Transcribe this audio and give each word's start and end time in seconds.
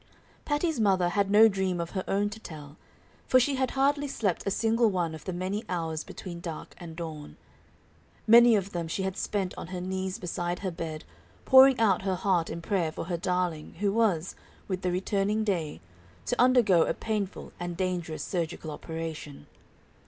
Patty's 0.45 0.79
mother 0.79 1.09
had 1.09 1.29
no 1.29 1.47
dream 1.47 1.79
of 1.79 1.91
her 1.91 2.03
own 2.07 2.31
to 2.31 2.39
tell, 2.39 2.75
for 3.27 3.39
she 3.39 3.53
had 3.57 3.69
hardly 3.77 4.07
slept 4.07 4.41
a 4.47 4.49
single 4.49 4.89
one 4.89 5.13
of 5.13 5.25
the 5.25 5.31
many 5.31 5.63
hours 5.69 6.03
between 6.03 6.39
dark 6.39 6.73
and 6.79 6.95
dawn. 6.95 7.37
Many 8.25 8.55
of 8.55 8.71
them 8.71 8.87
she 8.87 9.03
had 9.03 9.15
spent 9.15 9.53
on 9.59 9.67
her 9.67 9.79
knees 9.79 10.17
beside 10.17 10.57
her 10.65 10.71
bed, 10.71 11.03
pouring 11.45 11.79
out 11.79 12.01
her 12.01 12.15
heart 12.15 12.49
in 12.49 12.63
prayer 12.63 12.91
for 12.91 13.03
her 13.05 13.15
darling 13.17 13.75
who 13.75 13.93
was, 13.93 14.33
with 14.67 14.81
the 14.81 14.91
returning 14.91 15.43
day, 15.43 15.81
to 16.25 16.41
undergo 16.41 16.81
a 16.87 16.95
painful 16.95 17.53
and 17.59 17.77
dangerous 17.77 18.23
surgical 18.23 18.71
operation. 18.71 19.45